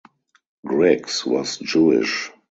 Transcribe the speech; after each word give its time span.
Griggs 0.65 1.27
was 1.27 1.59
Jewish. 1.59 2.31